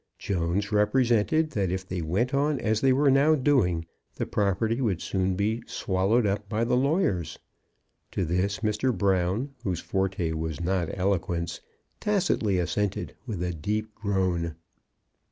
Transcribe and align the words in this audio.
Jones 0.17 0.71
represented 0.71 1.51
that 1.51 1.69
if 1.69 1.87
they 1.87 2.01
went 2.01 2.33
on 2.33 2.59
as 2.59 2.81
they 2.81 2.91
were 2.91 3.11
now 3.11 3.35
doing, 3.35 3.85
the 4.15 4.25
property 4.25 4.81
would 4.81 4.99
soon 4.99 5.35
be 5.35 5.61
swallowed 5.67 6.25
up 6.25 6.49
by 6.49 6.63
the 6.63 6.75
lawyers. 6.75 7.37
To 8.13 8.25
this 8.25 8.61
Mr. 8.61 8.97
Brown, 8.97 9.53
whose 9.63 9.79
forte 9.79 10.31
was 10.31 10.59
not 10.59 10.89
eloquence, 10.97 11.59
tacitly 11.99 12.57
assented 12.57 13.13
with 13.27 13.43
a 13.43 13.53
deep 13.53 13.93
groan. 13.93 14.55